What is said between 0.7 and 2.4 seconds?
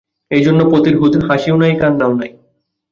পথের হাসিও নাই, কান্নাও নাই।